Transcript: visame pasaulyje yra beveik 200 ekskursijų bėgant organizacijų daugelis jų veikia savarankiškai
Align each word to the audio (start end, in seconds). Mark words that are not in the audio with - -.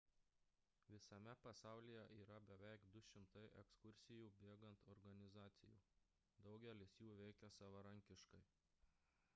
visame 0.91 1.33
pasaulyje 1.43 2.05
yra 2.21 2.39
beveik 2.47 2.87
200 2.95 3.43
ekskursijų 3.63 4.31
bėgant 4.39 4.89
organizacijų 4.95 5.77
daugelis 6.49 6.97
jų 7.05 7.21
veikia 7.23 7.53
savarankiškai 7.61 8.43